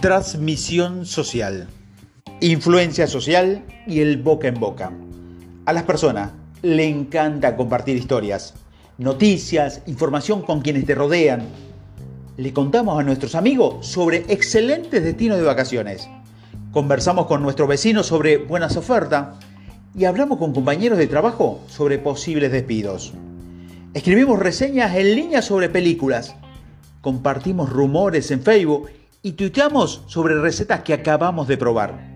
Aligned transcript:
Transmisión 0.00 1.04
social. 1.04 1.68
Influencia 2.40 3.06
social 3.06 3.62
y 3.86 4.00
el 4.00 4.16
boca 4.16 4.48
en 4.48 4.54
boca. 4.54 4.90
A 5.66 5.74
las 5.74 5.82
personas 5.82 6.30
le 6.62 6.88
encanta 6.88 7.54
compartir 7.54 7.98
historias, 7.98 8.54
noticias, 8.96 9.82
información 9.86 10.40
con 10.40 10.62
quienes 10.62 10.86
te 10.86 10.94
rodean. 10.94 11.42
Le 12.38 12.50
contamos 12.54 12.98
a 12.98 13.02
nuestros 13.02 13.34
amigos 13.34 13.86
sobre 13.86 14.24
excelentes 14.28 15.04
destinos 15.04 15.36
de 15.36 15.44
vacaciones. 15.44 16.08
Conversamos 16.72 17.26
con 17.26 17.42
nuestros 17.42 17.68
vecinos 17.68 18.06
sobre 18.06 18.38
buenas 18.38 18.78
ofertas 18.78 19.36
y 19.94 20.06
hablamos 20.06 20.38
con 20.38 20.54
compañeros 20.54 20.96
de 20.96 21.08
trabajo 21.08 21.60
sobre 21.68 21.98
posibles 21.98 22.52
despidos. 22.52 23.12
Escribimos 23.92 24.38
reseñas 24.38 24.96
en 24.96 25.14
línea 25.14 25.42
sobre 25.42 25.68
películas. 25.68 26.34
Compartimos 27.02 27.68
rumores 27.68 28.30
en 28.30 28.40
Facebook 28.40 28.88
y 29.22 29.32
tuiteamos 29.32 30.02
sobre 30.06 30.40
recetas 30.40 30.80
que 30.82 30.94
acabamos 30.94 31.46
de 31.46 31.56
probar. 31.56 32.08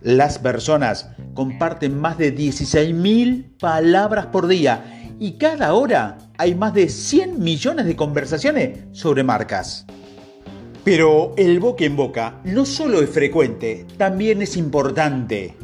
Las 0.00 0.38
personas 0.38 1.10
comparten 1.34 1.98
más 1.98 2.18
de 2.18 2.34
16.000 2.34 3.58
palabras 3.58 4.26
por 4.26 4.46
día 4.46 5.14
y 5.18 5.32
cada 5.32 5.74
hora 5.74 6.18
hay 6.38 6.54
más 6.54 6.74
de 6.74 6.88
100 6.88 7.40
millones 7.40 7.86
de 7.86 7.96
conversaciones 7.96 8.80
sobre 8.92 9.22
marcas. 9.22 9.86
Pero 10.84 11.34
el 11.36 11.58
boca 11.58 11.84
en 11.84 11.96
boca 11.96 12.40
no 12.44 12.64
solo 12.64 13.00
es 13.00 13.10
frecuente, 13.10 13.86
también 13.96 14.42
es 14.42 14.56
importante. 14.56 15.54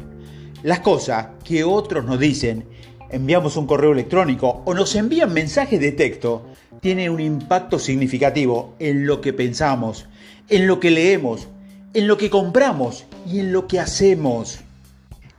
Las 0.63 0.79
cosas 0.79 1.27
que 1.43 1.63
otros 1.63 2.05
nos 2.05 2.19
dicen, 2.19 2.65
enviamos 3.09 3.55
un 3.57 3.67
correo 3.67 3.93
electrónico 3.93 4.63
o 4.65 4.73
nos 4.73 4.95
envían 4.95 5.33
mensajes 5.33 5.79
de 5.79 5.91
texto, 5.91 6.47
tienen 6.81 7.11
un 7.11 7.21
impacto 7.21 7.79
significativo 7.79 8.75
en 8.79 9.05
lo 9.05 9.21
que 9.21 9.31
pensamos, 9.31 10.07
en 10.49 10.67
lo 10.67 10.79
que 10.79 10.91
leemos, 10.91 11.47
en 11.93 12.07
lo 12.07 12.17
que 12.17 12.29
compramos 12.29 13.05
y 13.25 13.39
en 13.39 13.51
lo 13.51 13.67
que 13.67 13.79
hacemos. 13.79 14.59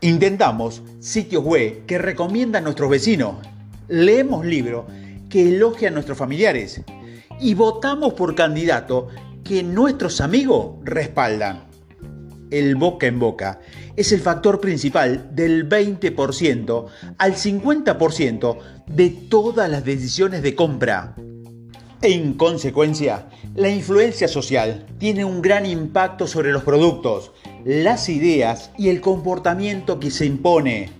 Intentamos 0.00 0.82
sitios 1.00 1.42
web 1.44 1.86
que 1.86 1.98
recomiendan 1.98 2.62
a 2.62 2.64
nuestros 2.64 2.90
vecinos, 2.90 3.36
leemos 3.88 4.44
libros 4.44 4.84
que 5.28 5.48
elogian 5.48 5.92
a 5.92 5.94
nuestros 5.94 6.18
familiares 6.18 6.82
y 7.40 7.54
votamos 7.54 8.14
por 8.14 8.34
candidatos 8.34 9.12
que 9.42 9.62
nuestros 9.62 10.20
amigos 10.20 10.76
respaldan. 10.84 11.64
El 12.50 12.76
boca 12.76 13.06
en 13.06 13.18
boca 13.18 13.60
es 13.96 14.12
el 14.12 14.20
factor 14.20 14.60
principal 14.60 15.34
del 15.34 15.68
20% 15.68 16.86
al 17.18 17.34
50% 17.34 18.58
de 18.86 19.10
todas 19.10 19.70
las 19.70 19.84
decisiones 19.84 20.42
de 20.42 20.54
compra. 20.54 21.16
En 22.06 22.34
consecuencia, 22.34 23.28
la 23.54 23.70
influencia 23.70 24.28
social 24.28 24.84
tiene 24.98 25.24
un 25.24 25.40
gran 25.40 25.64
impacto 25.64 26.26
sobre 26.26 26.52
los 26.52 26.62
productos, 26.62 27.32
las 27.64 28.10
ideas 28.10 28.70
y 28.76 28.90
el 28.90 29.00
comportamiento 29.00 29.98
que 29.98 30.10
se 30.10 30.26
impone. 30.26 30.90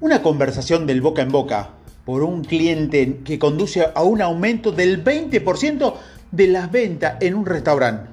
Una 0.00 0.20
conversación 0.20 0.88
del 0.88 1.02
boca 1.02 1.22
en 1.22 1.28
boca 1.28 1.70
por 2.04 2.24
un 2.24 2.42
cliente 2.42 3.20
que 3.24 3.38
conduce 3.38 3.86
a 3.94 4.02
un 4.02 4.20
aumento 4.20 4.72
del 4.72 5.04
20% 5.04 5.94
de 6.32 6.46
las 6.48 6.72
ventas 6.72 7.18
en 7.20 7.36
un 7.36 7.46
restaurante. 7.46 8.10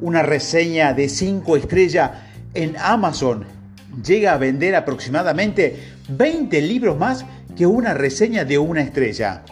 Una 0.00 0.24
reseña 0.24 0.92
de 0.92 1.08
5 1.08 1.56
estrellas 1.56 2.10
en 2.52 2.74
Amazon 2.76 3.44
llega 4.04 4.32
a 4.32 4.38
vender 4.38 4.74
aproximadamente 4.74 5.84
20 6.08 6.60
libros 6.62 6.98
más 6.98 7.24
que 7.56 7.64
una 7.64 7.94
reseña 7.94 8.44
de 8.44 8.58
una 8.58 8.80
estrella. 8.80 9.44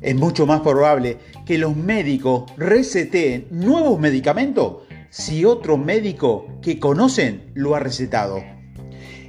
Es 0.00 0.14
mucho 0.14 0.46
más 0.46 0.60
probable 0.60 1.18
que 1.44 1.58
los 1.58 1.76
médicos 1.76 2.44
receteen 2.56 3.46
nuevos 3.50 3.98
medicamentos 3.98 4.82
si 5.10 5.44
otro 5.44 5.76
médico 5.76 6.46
que 6.62 6.78
conocen 6.78 7.50
lo 7.54 7.74
ha 7.74 7.80
recetado. 7.80 8.42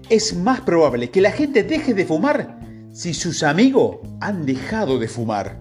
Es 0.10 0.36
más 0.36 0.62
probable 0.62 1.10
que 1.10 1.22
la 1.22 1.32
gente 1.32 1.64
deje 1.64 1.94
de 1.94 2.06
fumar 2.06 2.60
si 2.92 3.14
sus 3.14 3.44
amigos 3.44 3.98
han 4.22 4.46
dejado 4.46 5.00
de 5.00 5.08
fumar. 5.08 5.60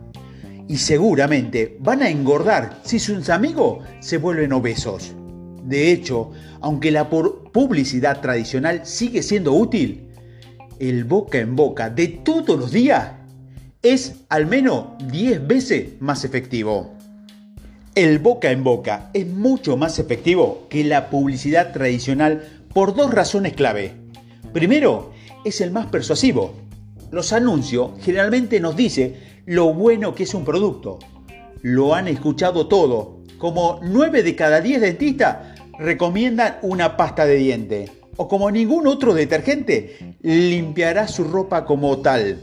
Y 0.66 0.76
seguramente 0.76 1.78
van 1.80 2.02
a 2.02 2.10
engordar 2.10 2.80
si 2.84 2.98
sus 2.98 3.30
amigos 3.30 3.84
se 4.00 4.18
vuelven 4.18 4.52
obesos. 4.52 5.14
De 5.64 5.90
hecho, 5.90 6.32
aunque 6.60 6.90
la 6.90 7.08
publicidad 7.08 8.20
tradicional 8.20 8.82
sigue 8.84 9.22
siendo 9.22 9.52
útil, 9.54 10.08
el 10.78 11.04
boca 11.04 11.38
en 11.38 11.56
boca 11.56 11.88
de 11.88 12.08
todos 12.08 12.58
los 12.58 12.72
días 12.72 13.17
es 13.82 14.24
al 14.28 14.46
menos 14.46 14.86
10 15.10 15.46
veces 15.46 16.00
más 16.00 16.24
efectivo. 16.24 16.94
El 17.94 18.18
boca 18.18 18.50
en 18.50 18.64
boca 18.64 19.10
es 19.12 19.26
mucho 19.26 19.76
más 19.76 19.98
efectivo 19.98 20.66
que 20.68 20.82
la 20.84 21.10
publicidad 21.10 21.72
tradicional 21.72 22.62
por 22.74 22.94
dos 22.94 23.12
razones 23.12 23.54
clave. 23.54 23.92
Primero, 24.52 25.12
es 25.44 25.60
el 25.60 25.70
más 25.70 25.86
persuasivo. 25.86 26.54
Los 27.12 27.32
anuncios 27.32 27.92
generalmente 28.00 28.58
nos 28.60 28.76
dicen 28.76 29.16
lo 29.46 29.72
bueno 29.72 30.14
que 30.14 30.24
es 30.24 30.34
un 30.34 30.44
producto. 30.44 30.98
Lo 31.62 31.94
han 31.94 32.08
escuchado 32.08 32.66
todo. 32.66 33.18
Como 33.38 33.78
9 33.82 34.24
de 34.24 34.34
cada 34.34 34.60
10 34.60 34.80
dentistas 34.80 35.38
recomiendan 35.78 36.58
una 36.62 36.96
pasta 36.96 37.26
de 37.26 37.36
diente. 37.36 37.90
O 38.16 38.26
como 38.26 38.50
ningún 38.50 38.88
otro 38.88 39.14
detergente 39.14 40.16
limpiará 40.22 41.06
su 41.06 41.22
ropa 41.22 41.64
como 41.64 41.98
tal. 41.98 42.40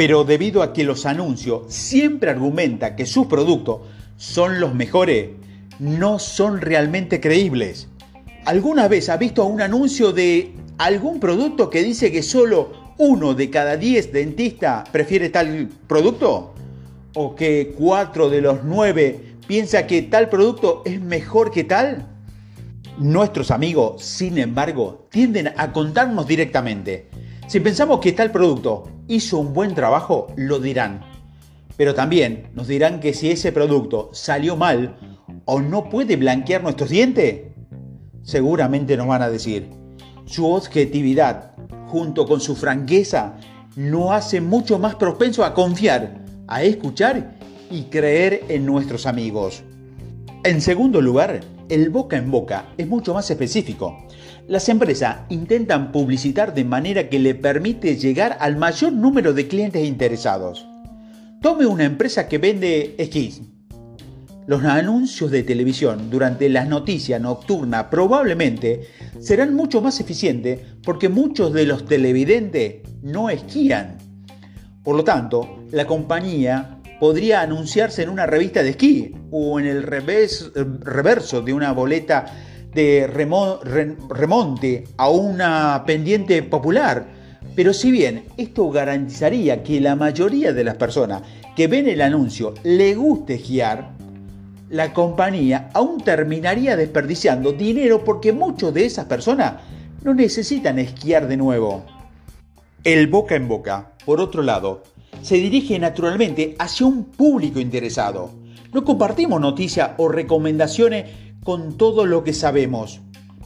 Pero 0.00 0.24
debido 0.24 0.62
a 0.62 0.72
que 0.72 0.82
los 0.82 1.04
anuncios 1.04 1.64
siempre 1.68 2.30
argumentan 2.30 2.96
que 2.96 3.04
sus 3.04 3.26
productos 3.26 3.80
son 4.16 4.58
los 4.58 4.74
mejores, 4.74 5.28
no 5.78 6.18
son 6.18 6.62
realmente 6.62 7.20
creíbles. 7.20 7.86
¿Alguna 8.46 8.88
vez 8.88 9.10
ha 9.10 9.18
visto 9.18 9.44
un 9.44 9.60
anuncio 9.60 10.12
de 10.12 10.54
algún 10.78 11.20
producto 11.20 11.68
que 11.68 11.82
dice 11.82 12.10
que 12.10 12.22
solo 12.22 12.94
uno 12.96 13.34
de 13.34 13.50
cada 13.50 13.76
diez 13.76 14.10
dentistas 14.10 14.88
prefiere 14.88 15.28
tal 15.28 15.68
producto? 15.86 16.54
¿O 17.14 17.34
que 17.34 17.74
cuatro 17.76 18.30
de 18.30 18.40
los 18.40 18.64
nueve 18.64 19.34
piensa 19.46 19.86
que 19.86 20.00
tal 20.00 20.30
producto 20.30 20.80
es 20.86 20.98
mejor 20.98 21.50
que 21.50 21.64
tal? 21.64 22.06
Nuestros 22.96 23.50
amigos, 23.50 24.02
sin 24.02 24.38
embargo, 24.38 25.08
tienden 25.10 25.52
a 25.58 25.72
contarnos 25.72 26.26
directamente. 26.26 27.09
Si 27.50 27.58
pensamos 27.58 27.98
que 27.98 28.12
tal 28.12 28.30
producto 28.30 28.84
hizo 29.08 29.38
un 29.38 29.52
buen 29.52 29.74
trabajo, 29.74 30.28
lo 30.36 30.60
dirán. 30.60 31.00
Pero 31.76 31.96
también 31.96 32.48
nos 32.54 32.68
dirán 32.68 33.00
que 33.00 33.12
si 33.12 33.28
ese 33.28 33.50
producto 33.50 34.08
salió 34.12 34.54
mal 34.54 34.96
o 35.46 35.60
no 35.60 35.88
puede 35.90 36.14
blanquear 36.14 36.62
nuestros 36.62 36.90
dientes, 36.90 37.48
seguramente 38.22 38.96
nos 38.96 39.08
van 39.08 39.22
a 39.22 39.28
decir. 39.28 39.68
Su 40.26 40.46
objetividad, 40.46 41.56
junto 41.88 42.24
con 42.24 42.40
su 42.40 42.54
franqueza, 42.54 43.36
nos 43.74 44.12
hace 44.12 44.40
mucho 44.40 44.78
más 44.78 44.94
propenso 44.94 45.44
a 45.44 45.52
confiar, 45.52 46.22
a 46.46 46.62
escuchar 46.62 47.36
y 47.68 47.82
creer 47.86 48.44
en 48.48 48.64
nuestros 48.64 49.06
amigos. 49.06 49.64
En 50.44 50.60
segundo 50.60 51.00
lugar, 51.00 51.40
el 51.68 51.90
boca 51.90 52.16
en 52.16 52.30
boca 52.30 52.66
es 52.78 52.86
mucho 52.86 53.12
más 53.12 53.28
específico. 53.28 54.06
Las 54.50 54.68
empresas 54.68 55.18
intentan 55.28 55.92
publicitar 55.92 56.54
de 56.54 56.64
manera 56.64 57.08
que 57.08 57.20
le 57.20 57.36
permite 57.36 57.94
llegar 57.94 58.36
al 58.40 58.56
mayor 58.56 58.92
número 58.92 59.32
de 59.32 59.46
clientes 59.46 59.86
interesados. 59.86 60.66
Tome 61.40 61.66
una 61.66 61.84
empresa 61.84 62.26
que 62.26 62.38
vende 62.38 62.96
esquís. 62.98 63.42
Los 64.48 64.64
anuncios 64.64 65.30
de 65.30 65.44
televisión 65.44 66.10
durante 66.10 66.48
las 66.48 66.66
noticias 66.66 67.20
nocturnas 67.20 67.84
probablemente 67.92 68.88
serán 69.20 69.54
mucho 69.54 69.80
más 69.80 70.00
eficientes 70.00 70.58
porque 70.82 71.08
muchos 71.08 71.52
de 71.52 71.66
los 71.66 71.84
televidentes 71.86 72.78
no 73.02 73.30
esquían. 73.30 73.98
Por 74.82 74.96
lo 74.96 75.04
tanto, 75.04 75.62
la 75.70 75.86
compañía 75.86 76.80
podría 76.98 77.42
anunciarse 77.42 78.02
en 78.02 78.08
una 78.08 78.26
revista 78.26 78.64
de 78.64 78.70
esquí 78.70 79.14
o 79.30 79.60
en 79.60 79.66
el 79.66 79.84
reverso 79.84 81.40
de 81.40 81.52
una 81.52 81.70
boleta 81.70 82.26
de 82.74 83.06
remonte 83.06 84.84
a 84.96 85.08
una 85.10 85.82
pendiente 85.86 86.42
popular. 86.42 87.06
Pero 87.56 87.72
si 87.72 87.90
bien 87.90 88.24
esto 88.36 88.70
garantizaría 88.70 89.62
que 89.62 89.80
la 89.80 89.96
mayoría 89.96 90.52
de 90.52 90.64
las 90.64 90.76
personas 90.76 91.22
que 91.56 91.66
ven 91.66 91.88
el 91.88 92.00
anuncio 92.00 92.54
le 92.62 92.94
guste 92.94 93.34
esquiar, 93.34 93.90
la 94.70 94.92
compañía 94.92 95.68
aún 95.74 96.00
terminaría 96.00 96.76
desperdiciando 96.76 97.52
dinero 97.52 98.04
porque 98.04 98.32
muchas 98.32 98.72
de 98.72 98.86
esas 98.86 99.06
personas 99.06 99.54
no 100.04 100.14
necesitan 100.14 100.78
esquiar 100.78 101.26
de 101.26 101.36
nuevo. 101.36 101.84
El 102.84 103.08
boca 103.08 103.34
en 103.34 103.48
boca, 103.48 103.92
por 104.06 104.20
otro 104.20 104.42
lado, 104.42 104.84
se 105.22 105.34
dirige 105.36 105.78
naturalmente 105.78 106.54
hacia 106.58 106.86
un 106.86 107.04
público 107.04 107.60
interesado. 107.60 108.30
No 108.72 108.84
compartimos 108.84 109.40
noticias 109.40 109.90
o 109.98 110.08
recomendaciones 110.08 111.06
con 111.44 111.76
todo 111.76 112.06
lo 112.06 112.24
que 112.24 112.32
sabemos. 112.32 113.00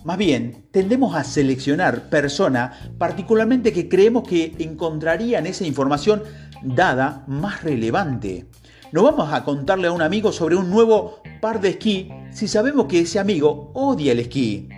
Más 0.05 0.19
bien, 0.19 0.67
tendemos 0.71 1.15
a 1.15 1.25
seleccionar 1.25 2.11
personas 2.11 2.77
particularmente 2.99 3.73
que 3.73 3.89
creemos 3.89 4.29
que 4.29 4.55
encontrarían 4.59 5.47
esa 5.47 5.67
información 5.67 6.23
dada 6.63 7.25
más 7.27 7.63
relevante. 7.63 8.47
No 8.93 9.03
vamos 9.03 9.33
a 9.33 9.45
contarle 9.45 9.89
a 9.89 9.93
un 9.93 10.03
amigo 10.03 10.31
sobre 10.31 10.57
un 10.57 10.71
nuevo 10.71 11.21
par 11.41 11.61
de 11.61 11.71
esquí 11.71 12.11
si 12.35 12.49
sabemos 12.49 12.87
que 12.87 13.01
ese 13.01 13.19
amigo 13.19 13.71
odia 13.75 14.13
el 14.13 14.21
esquí? 14.21 14.69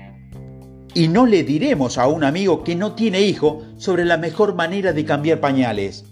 Y 0.94 1.08
no 1.08 1.26
le 1.26 1.42
diremos 1.42 1.98
a 1.98 2.06
un 2.06 2.22
amigo 2.22 2.62
que 2.64 2.76
no 2.76 2.94
tiene 2.94 3.22
hijo 3.22 3.62
sobre 3.76 4.04
la 4.04 4.16
mejor 4.16 4.54
manera 4.54 4.92
de 4.92 5.04
cambiar 5.04 5.40
pañales. 5.40 6.04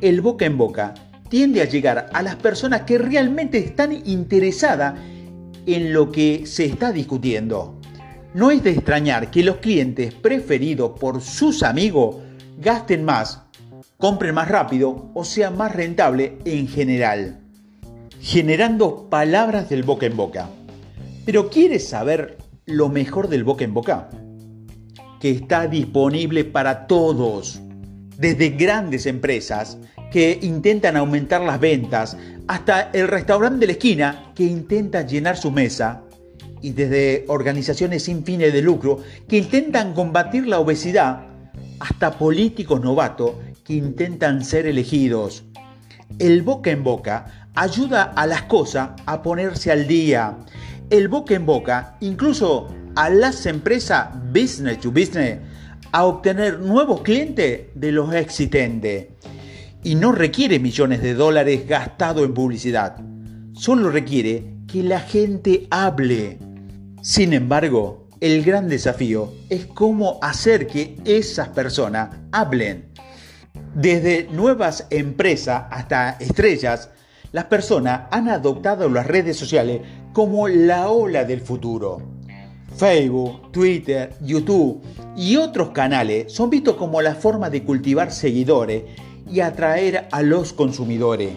El 0.00 0.20
boca 0.20 0.46
en 0.46 0.56
boca 0.56 0.94
tiende 1.28 1.62
a 1.62 1.66
llegar 1.66 2.08
a 2.12 2.22
las 2.22 2.36
personas 2.36 2.82
que 2.82 2.98
realmente 2.98 3.58
están 3.58 3.92
interesadas 4.06 4.94
en 5.74 5.92
lo 5.92 6.10
que 6.10 6.46
se 6.46 6.64
está 6.64 6.92
discutiendo. 6.92 7.78
No 8.34 8.50
es 8.50 8.62
de 8.62 8.70
extrañar 8.70 9.30
que 9.30 9.42
los 9.42 9.56
clientes 9.56 10.14
preferidos 10.14 10.98
por 10.98 11.20
sus 11.20 11.62
amigos 11.62 12.16
gasten 12.58 13.04
más, 13.04 13.42
compren 13.96 14.34
más 14.34 14.48
rápido 14.48 15.10
o 15.14 15.24
sea 15.24 15.50
más 15.50 15.74
rentable 15.74 16.38
en 16.44 16.68
general, 16.68 17.40
generando 18.20 19.08
palabras 19.10 19.68
del 19.68 19.82
boca 19.82 20.06
en 20.06 20.16
boca. 20.16 20.48
Pero 21.24 21.50
¿quieres 21.50 21.88
saber 21.88 22.38
lo 22.64 22.88
mejor 22.88 23.28
del 23.28 23.44
boca 23.44 23.64
en 23.64 23.74
boca? 23.74 24.08
Que 25.20 25.30
está 25.30 25.66
disponible 25.66 26.44
para 26.44 26.86
todos, 26.86 27.60
desde 28.16 28.50
grandes 28.50 29.06
empresas 29.06 29.78
que 30.10 30.38
intentan 30.42 30.96
aumentar 30.96 31.40
las 31.40 31.60
ventas, 31.60 32.16
hasta 32.46 32.90
el 32.92 33.08
restaurante 33.08 33.60
de 33.60 33.66
la 33.66 33.72
esquina 33.72 34.32
que 34.34 34.44
intenta 34.44 35.02
llenar 35.02 35.36
su 35.36 35.50
mesa, 35.50 36.02
y 36.60 36.72
desde 36.72 37.24
organizaciones 37.28 38.04
sin 38.04 38.24
fines 38.24 38.52
de 38.52 38.62
lucro 38.62 38.98
que 39.28 39.38
intentan 39.38 39.94
combatir 39.94 40.46
la 40.46 40.58
obesidad, 40.58 41.26
hasta 41.80 42.12
políticos 42.12 42.80
novatos 42.80 43.32
que 43.64 43.74
intentan 43.74 44.44
ser 44.44 44.66
elegidos. 44.66 45.44
El 46.18 46.42
boca 46.42 46.70
en 46.70 46.82
boca 46.82 47.50
ayuda 47.54 48.02
a 48.02 48.26
las 48.26 48.42
cosas 48.42 48.90
a 49.06 49.22
ponerse 49.22 49.70
al 49.70 49.86
día. 49.86 50.38
El 50.90 51.08
boca 51.08 51.34
en 51.34 51.46
boca 51.46 51.96
incluso 52.00 52.68
a 52.96 53.10
las 53.10 53.46
empresas 53.46 54.08
business 54.32 54.80
to 54.80 54.90
business 54.90 55.38
a 55.92 56.04
obtener 56.04 56.58
nuevos 56.60 57.02
clientes 57.02 57.66
de 57.74 57.92
los 57.92 58.12
existentes 58.14 59.06
y 59.88 59.94
no 59.94 60.12
requiere 60.12 60.58
millones 60.58 61.00
de 61.00 61.14
dólares 61.14 61.66
gastados 61.66 62.22
en 62.22 62.34
publicidad. 62.34 62.98
Solo 63.54 63.88
requiere 63.88 64.52
que 64.70 64.82
la 64.82 65.00
gente 65.00 65.66
hable. 65.70 66.38
Sin 67.00 67.32
embargo, 67.32 68.06
el 68.20 68.44
gran 68.44 68.68
desafío 68.68 69.32
es 69.48 69.64
cómo 69.64 70.18
hacer 70.20 70.66
que 70.66 70.98
esas 71.06 71.48
personas 71.48 72.10
hablen. 72.32 72.90
Desde 73.74 74.28
nuevas 74.30 74.86
empresas 74.90 75.64
hasta 75.70 76.18
estrellas, 76.20 76.90
las 77.32 77.46
personas 77.46 78.08
han 78.10 78.28
adoptado 78.28 78.90
las 78.90 79.06
redes 79.06 79.38
sociales 79.38 79.80
como 80.12 80.48
la 80.48 80.90
ola 80.90 81.24
del 81.24 81.40
futuro. 81.40 82.02
Facebook, 82.76 83.52
Twitter, 83.52 84.12
YouTube 84.20 84.82
y 85.16 85.36
otros 85.36 85.70
canales 85.70 86.30
son 86.30 86.50
vistos 86.50 86.76
como 86.76 87.00
la 87.00 87.14
forma 87.14 87.48
de 87.48 87.64
cultivar 87.64 88.12
seguidores 88.12 88.82
y 89.30 89.40
atraer 89.40 90.08
a 90.10 90.22
los 90.22 90.52
consumidores. 90.52 91.32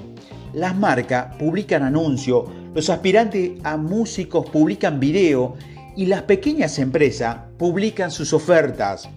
Las 0.53 0.75
marcas 0.75 1.35
publican 1.37 1.83
anuncios, 1.83 2.45
los 2.73 2.89
aspirantes 2.89 3.51
a 3.63 3.77
músicos 3.77 4.49
publican 4.49 4.99
video 4.99 5.55
y 5.95 6.05
las 6.05 6.23
pequeñas 6.23 6.79
empresas 6.79 7.37
publican 7.57 8.11
sus 8.11 8.33
ofertas. 8.33 9.09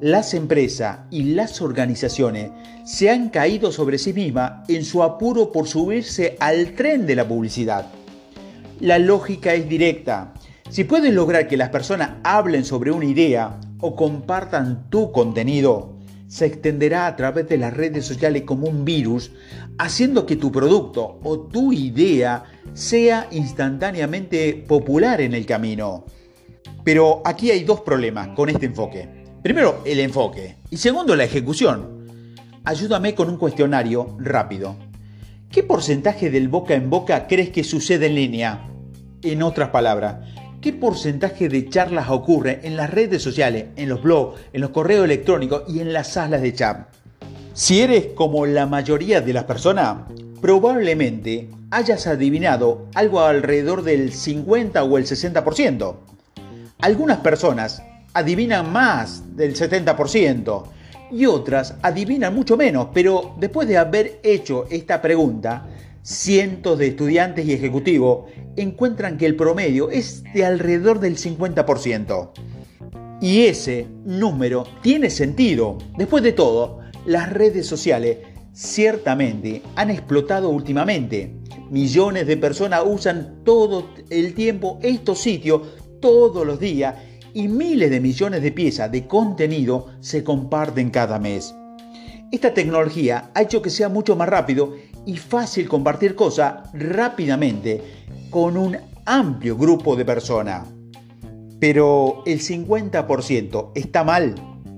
Las 0.00 0.32
empresas 0.32 1.00
y 1.10 1.34
las 1.34 1.60
organizaciones 1.60 2.50
se 2.84 3.10
han 3.10 3.28
caído 3.28 3.70
sobre 3.70 3.98
sí 3.98 4.12
mismas 4.12 4.68
en 4.68 4.84
su 4.84 5.02
apuro 5.02 5.52
por 5.52 5.68
subirse 5.68 6.36
al 6.40 6.72
tren 6.72 7.06
de 7.06 7.16
la 7.16 7.28
publicidad. 7.28 7.86
La 8.80 8.98
lógica 8.98 9.52
es 9.52 9.68
directa. 9.68 10.32
Si 10.70 10.84
puedes 10.84 11.12
lograr 11.12 11.48
que 11.48 11.58
las 11.58 11.68
personas 11.68 12.12
hablen 12.24 12.64
sobre 12.64 12.92
una 12.92 13.04
idea 13.04 13.58
o 13.80 13.94
compartan 13.94 14.88
tu 14.88 15.12
contenido, 15.12 15.99
se 16.30 16.46
extenderá 16.46 17.08
a 17.08 17.16
través 17.16 17.48
de 17.48 17.58
las 17.58 17.74
redes 17.76 18.06
sociales 18.06 18.42
como 18.42 18.68
un 18.68 18.84
virus, 18.84 19.32
haciendo 19.78 20.26
que 20.26 20.36
tu 20.36 20.52
producto 20.52 21.18
o 21.24 21.40
tu 21.40 21.72
idea 21.72 22.44
sea 22.72 23.26
instantáneamente 23.32 24.64
popular 24.68 25.20
en 25.20 25.34
el 25.34 25.44
camino. 25.44 26.04
Pero 26.84 27.20
aquí 27.24 27.50
hay 27.50 27.64
dos 27.64 27.80
problemas 27.80 28.28
con 28.28 28.48
este 28.48 28.66
enfoque. 28.66 29.08
Primero, 29.42 29.82
el 29.84 29.98
enfoque. 29.98 30.54
Y 30.70 30.76
segundo, 30.76 31.16
la 31.16 31.24
ejecución. 31.24 32.06
Ayúdame 32.62 33.16
con 33.16 33.28
un 33.28 33.36
cuestionario 33.36 34.16
rápido. 34.20 34.76
¿Qué 35.50 35.64
porcentaje 35.64 36.30
del 36.30 36.46
boca 36.46 36.74
en 36.74 36.90
boca 36.90 37.26
crees 37.26 37.50
que 37.50 37.64
sucede 37.64 38.06
en 38.06 38.14
línea? 38.14 38.68
En 39.22 39.42
otras 39.42 39.70
palabras, 39.70 40.28
¿Qué 40.60 40.74
porcentaje 40.74 41.48
de 41.48 41.70
charlas 41.70 42.10
ocurre 42.10 42.60
en 42.64 42.76
las 42.76 42.90
redes 42.90 43.22
sociales, 43.22 43.68
en 43.76 43.88
los 43.88 44.02
blogs, 44.02 44.38
en 44.52 44.60
los 44.60 44.70
correos 44.70 45.06
electrónicos 45.06 45.62
y 45.66 45.80
en 45.80 45.94
las 45.94 46.12
salas 46.12 46.42
de 46.42 46.52
chat? 46.52 46.86
Si 47.54 47.80
eres 47.80 48.08
como 48.14 48.44
la 48.44 48.66
mayoría 48.66 49.22
de 49.22 49.32
las 49.32 49.44
personas, 49.44 50.02
probablemente 50.42 51.48
hayas 51.70 52.06
adivinado 52.06 52.88
algo 52.94 53.20
alrededor 53.20 53.82
del 53.82 54.12
50 54.12 54.84
o 54.84 54.98
el 54.98 55.06
60%. 55.06 55.94
Algunas 56.82 57.18
personas 57.20 57.82
adivinan 58.12 58.70
más 58.70 59.34
del 59.34 59.56
70% 59.56 60.64
y 61.10 61.24
otras 61.24 61.76
adivinan 61.80 62.34
mucho 62.34 62.58
menos, 62.58 62.88
pero 62.92 63.34
después 63.38 63.66
de 63.66 63.78
haber 63.78 64.20
hecho 64.22 64.66
esta 64.70 65.00
pregunta, 65.00 65.66
cientos 66.02 66.78
de 66.78 66.88
estudiantes 66.88 67.46
y 67.46 67.52
ejecutivos 67.52 68.30
encuentran 68.56 69.18
que 69.18 69.26
el 69.26 69.36
promedio 69.36 69.90
es 69.90 70.22
de 70.34 70.44
alrededor 70.44 71.00
del 71.00 71.16
50%. 71.16 72.30
Y 73.20 73.42
ese 73.42 73.86
número 74.04 74.66
tiene 74.82 75.10
sentido. 75.10 75.78
Después 75.96 76.22
de 76.22 76.32
todo, 76.32 76.80
las 77.04 77.32
redes 77.32 77.66
sociales 77.66 78.18
ciertamente 78.52 79.62
han 79.76 79.90
explotado 79.90 80.48
últimamente. 80.48 81.36
Millones 81.70 82.26
de 82.26 82.36
personas 82.36 82.82
usan 82.84 83.44
todo 83.44 83.90
el 84.08 84.34
tiempo 84.34 84.78
estos 84.82 85.18
sitios 85.18 85.62
todos 86.00 86.46
los 86.46 86.58
días 86.58 86.94
y 87.34 87.46
miles 87.48 87.90
de 87.90 88.00
millones 88.00 88.42
de 88.42 88.50
piezas 88.50 88.90
de 88.90 89.06
contenido 89.06 89.86
se 90.00 90.24
comparten 90.24 90.90
cada 90.90 91.18
mes. 91.18 91.54
Esta 92.32 92.54
tecnología 92.54 93.30
ha 93.34 93.42
hecho 93.42 93.60
que 93.60 93.70
sea 93.70 93.88
mucho 93.88 94.16
más 94.16 94.28
rápido 94.28 94.74
y 95.06 95.16
fácil 95.16 95.68
compartir 95.68 96.14
cosas 96.14 96.70
rápidamente 96.72 97.82
con 98.30 98.56
un 98.56 98.76
amplio 99.06 99.56
grupo 99.56 99.96
de 99.96 100.04
personas. 100.04 100.68
Pero 101.58 102.22
el 102.26 102.40
50% 102.40 103.72
está 103.74 104.04
mal, 104.04 104.34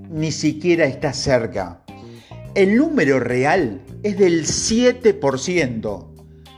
ni 0.09 0.31
siquiera 0.31 0.85
está 0.85 1.13
cerca. 1.13 1.83
El 2.55 2.75
número 2.75 3.19
real 3.19 3.81
es 4.03 4.17
del 4.17 4.45
7%, 4.45 6.07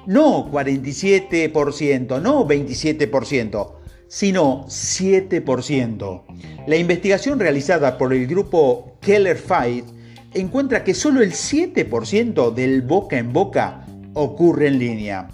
no 0.07 0.51
47%, 0.51 2.21
no 2.21 2.47
27%, 2.47 3.71
sino 4.07 4.65
7%. 4.65 6.23
La 6.67 6.75
investigación 6.75 7.39
realizada 7.39 7.97
por 7.97 8.13
el 8.13 8.27
grupo 8.27 8.97
Keller 9.01 9.37
Fight 9.37 9.94
encuentra 10.35 10.83
que 10.83 10.93
solo 10.93 11.21
el 11.21 11.31
7% 11.31 12.53
del 12.53 12.81
boca 12.81 13.17
en 13.17 13.33
boca 13.33 13.85
ocurre 14.13 14.67
en 14.67 14.79
línea. 14.79 15.27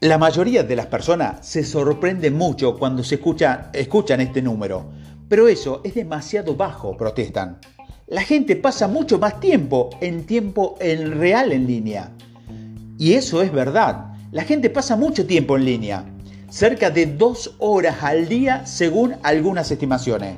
La 0.00 0.18
mayoría 0.18 0.62
de 0.62 0.76
las 0.76 0.86
personas 0.86 1.46
se 1.46 1.62
sorprenden 1.62 2.36
mucho 2.36 2.76
cuando 2.76 3.04
se 3.04 3.16
escuchan 3.16 4.20
este 4.20 4.42
número, 4.42 4.90
pero 5.28 5.46
eso 5.46 5.80
es 5.84 5.94
demasiado 5.94 6.56
bajo, 6.56 6.96
protestan. 6.96 7.58
La 8.06 8.22
gente 8.22 8.56
pasa 8.56 8.88
mucho 8.88 9.18
más 9.18 9.38
tiempo 9.38 9.90
en 10.00 10.24
tiempo 10.26 10.76
en 10.80 11.18
real 11.18 11.52
en 11.52 11.66
línea. 11.66 12.10
Y 12.98 13.12
eso 13.12 13.42
es 13.42 13.52
verdad. 13.52 14.14
La 14.32 14.42
gente 14.42 14.70
pasa 14.70 14.96
mucho 14.96 15.26
tiempo 15.26 15.56
en 15.56 15.64
línea, 15.64 16.04
cerca 16.48 16.90
de 16.90 17.06
dos 17.06 17.54
horas 17.58 18.02
al 18.02 18.28
día 18.28 18.66
según 18.66 19.14
algunas 19.22 19.70
estimaciones. 19.70 20.36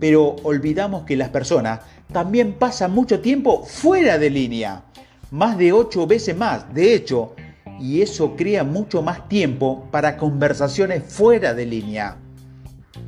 Pero 0.00 0.36
olvidamos 0.42 1.04
que 1.04 1.16
las 1.16 1.28
personas 1.28 1.80
también 2.14 2.52
pasa 2.52 2.86
mucho 2.86 3.18
tiempo 3.18 3.64
fuera 3.66 4.18
de 4.18 4.30
línea, 4.30 4.84
más 5.32 5.58
de 5.58 5.72
ocho 5.72 6.06
veces 6.06 6.36
más, 6.36 6.72
de 6.72 6.94
hecho, 6.94 7.34
y 7.80 8.02
eso 8.02 8.36
crea 8.36 8.62
mucho 8.62 9.02
más 9.02 9.28
tiempo 9.28 9.88
para 9.90 10.16
conversaciones 10.16 11.02
fuera 11.02 11.54
de 11.54 11.66
línea. 11.66 12.16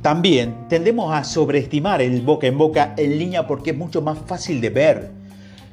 También 0.01 0.67
tendemos 0.67 1.13
a 1.13 1.23
sobreestimar 1.23 2.01
el 2.01 2.21
boca 2.21 2.47
en 2.47 2.57
boca 2.57 2.95
en 2.97 3.17
línea 3.17 3.47
porque 3.47 3.71
es 3.71 3.77
mucho 3.77 4.01
más 4.01 4.17
fácil 4.27 4.59
de 4.59 4.69
ver. 4.71 5.11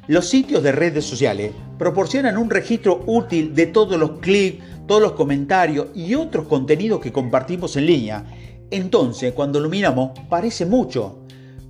Los 0.07 0.29
sitios 0.29 0.63
de 0.63 0.71
redes 0.71 1.03
sociales 1.03 1.51
proporcionan 1.77 2.37
un 2.37 2.49
registro 2.49 3.03
útil 3.05 3.53
de 3.53 3.67
todos 3.67 3.99
los 3.99 4.11
clics, 4.21 4.63
todos 4.87 5.01
los 5.01 5.11
comentarios 5.11 5.87
y 5.93 6.15
otros 6.15 6.47
contenidos 6.47 7.01
que 7.01 7.11
compartimos 7.11 7.75
en 7.75 7.85
línea. 7.85 8.23
Entonces, 8.71 9.33
cuando 9.33 9.59
lo 9.59 9.67
miramos, 9.67 10.11
parece 10.29 10.65
mucho, 10.65 11.24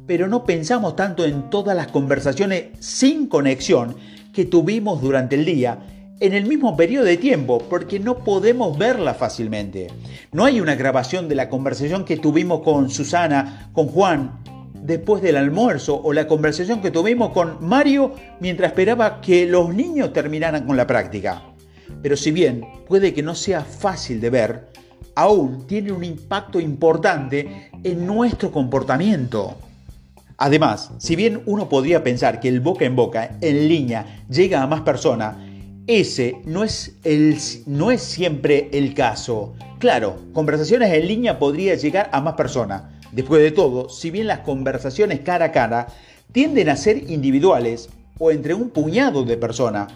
pero 0.07 0.27
no 0.27 0.45
pensamos 0.45 0.95
tanto 0.95 1.25
en 1.25 1.49
todas 1.49 1.75
las 1.75 1.87
conversaciones 1.87 2.65
sin 2.79 3.27
conexión 3.27 3.95
que 4.33 4.45
tuvimos 4.45 5.01
durante 5.01 5.35
el 5.35 5.45
día 5.45 5.79
en 6.19 6.33
el 6.33 6.45
mismo 6.45 6.77
periodo 6.77 7.05
de 7.05 7.17
tiempo, 7.17 7.59
porque 7.69 7.99
no 7.99 8.19
podemos 8.19 8.77
verla 8.77 9.13
fácilmente. 9.13 9.87
No 10.31 10.45
hay 10.45 10.61
una 10.61 10.75
grabación 10.75 11.27
de 11.27 11.35
la 11.35 11.49
conversación 11.49 12.05
que 12.05 12.17
tuvimos 12.17 12.61
con 12.61 12.89
Susana, 12.89 13.69
con 13.73 13.87
Juan, 13.87 14.39
después 14.73 15.21
del 15.21 15.35
almuerzo, 15.35 15.99
o 16.01 16.13
la 16.13 16.27
conversación 16.27 16.81
que 16.81 16.91
tuvimos 16.91 17.31
con 17.31 17.57
Mario 17.65 18.13
mientras 18.39 18.71
esperaba 18.71 19.19
que 19.19 19.45
los 19.45 19.73
niños 19.73 20.13
terminaran 20.13 20.65
con 20.65 20.77
la 20.77 20.87
práctica. 20.87 21.41
Pero 22.01 22.15
si 22.15 22.31
bien 22.31 22.65
puede 22.87 23.13
que 23.13 23.23
no 23.23 23.35
sea 23.35 23.61
fácil 23.61 24.21
de 24.21 24.29
ver, 24.29 24.67
aún 25.15 25.65
tiene 25.67 25.91
un 25.91 26.03
impacto 26.03 26.59
importante 26.59 27.69
en 27.83 28.05
nuestro 28.05 28.51
comportamiento. 28.51 29.55
Además, 30.37 30.91
si 30.97 31.15
bien 31.15 31.41
uno 31.45 31.69
podría 31.69 32.03
pensar 32.03 32.39
que 32.39 32.49
el 32.49 32.59
boca 32.59 32.85
en 32.85 32.95
boca 32.95 33.37
en 33.39 33.67
línea 33.67 34.23
llega 34.29 34.61
a 34.61 34.67
más 34.67 34.81
personas, 34.81 35.37
ese 35.87 36.41
no 36.45 36.63
es, 36.63 36.97
el, 37.03 37.37
no 37.67 37.91
es 37.91 38.01
siempre 38.01 38.69
el 38.73 38.93
caso. 38.93 39.53
Claro, 39.79 40.17
conversaciones 40.33 40.91
en 40.91 41.07
línea 41.07 41.39
podría 41.39 41.75
llegar 41.75 42.09
a 42.11 42.19
más 42.21 42.33
personas. 42.33 42.83
Después 43.11 43.41
de 43.41 43.51
todo, 43.51 43.87
si 43.87 44.11
bien 44.11 44.27
las 44.27 44.39
conversaciones 44.39 45.21
cara 45.21 45.45
a 45.45 45.51
cara 45.51 45.87
tienden 46.31 46.67
a 46.69 46.75
ser 46.75 47.09
individuales 47.09 47.87
o 48.19 48.31
entre 48.31 48.53
un 48.53 48.71
puñado 48.71 49.23
de 49.23 49.37
personas, 49.37 49.93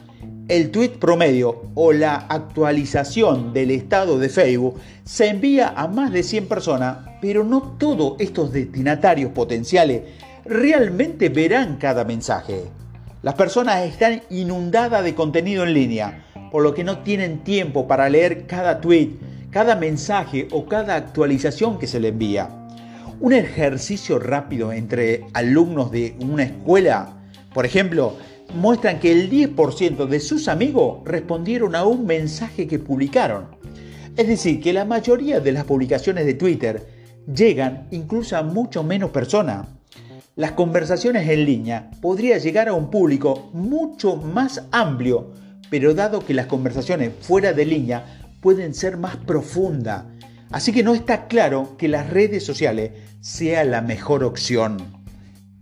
el 0.48 0.72
tweet 0.72 1.00
promedio 1.00 1.64
o 1.76 1.92
la 1.92 2.16
actualización 2.16 3.52
del 3.54 3.72
estado 3.72 4.18
de 4.18 4.30
Facebook 4.30 4.80
se 5.04 5.28
envía 5.28 5.74
a 5.76 5.88
más 5.88 6.12
de 6.12 6.24
100 6.24 6.48
personas, 6.48 6.98
pero 7.22 7.44
no 7.44 7.76
todos 7.78 8.16
estos 8.20 8.54
destinatarios 8.54 9.32
potenciales 9.32 10.02
realmente 10.46 11.30
verán 11.30 11.78
cada 11.78 12.04
mensaje. 12.04 12.64
Las 13.22 13.36
personas 13.36 13.86
están 13.86 14.22
inundadas 14.30 15.04
de 15.04 15.16
contenido 15.16 15.64
en 15.64 15.74
línea, 15.74 16.26
por 16.52 16.64
lo 16.64 16.74
que 16.74 16.84
no 16.84 17.00
tienen 17.00 17.44
tiempo 17.44 17.88
para 17.88 18.10
leer 18.10 18.48
cada 18.48 18.80
tweet, 18.80 19.12
cada 19.52 19.76
mensaje 19.76 20.48
o 20.52 20.66
cada 20.68 20.96
actualización 20.96 21.80
que 21.80 21.88
se 21.88 22.00
le 22.00 22.10
envía. 22.10 22.50
Un 23.20 23.34
ejercicio 23.34 24.20
rápido 24.20 24.72
entre 24.72 25.26
alumnos 25.34 25.92
de 25.92 26.16
una 26.22 26.44
escuela, 26.44 27.18
por 27.54 27.66
ejemplo, 27.66 28.16
muestran 28.54 29.00
que 29.00 29.12
el 29.12 29.30
10% 29.30 30.08
de 30.08 30.20
sus 30.20 30.48
amigos 30.48 31.00
respondieron 31.06 31.76
a 31.76 31.84
un 31.84 32.06
mensaje 32.06 32.68
que 32.68 32.80
publicaron. 32.80 33.48
Es 34.16 34.28
decir, 34.28 34.62
que 34.62 34.74
la 34.74 34.86
mayoría 34.86 35.40
de 35.40 35.52
las 35.52 35.66
publicaciones 35.66 36.26
de 36.26 36.34
Twitter 36.34 36.88
llegan 37.34 37.88
incluso 37.92 38.38
a 38.38 38.44
mucho 38.44 38.84
menos 38.84 39.12
personas. 39.12 39.68
Las 40.40 40.54
conversaciones 40.54 41.28
en 41.28 41.44
línea 41.44 41.92
podrían 42.00 42.40
llegar 42.40 42.70
a 42.70 42.74
un 42.74 42.90
público 42.90 43.50
mucho 43.52 44.16
más 44.16 44.64
amplio, 44.72 45.34
pero 45.70 45.94
dado 45.94 46.26
que 46.26 46.34
las 46.34 46.46
conversaciones 46.46 47.12
fuera 47.20 47.52
de 47.52 47.66
línea 47.66 48.22
pueden 48.40 48.74
ser 48.74 48.96
más 48.96 49.18
profundas, 49.18 50.06
así 50.50 50.72
que 50.72 50.82
no 50.82 50.94
está 50.94 51.28
claro 51.28 51.76
que 51.78 51.90
las 51.90 52.10
redes 52.10 52.46
sociales 52.46 52.92
sea 53.20 53.66
la 53.66 53.82
mejor 53.82 54.24
opción. 54.24 54.78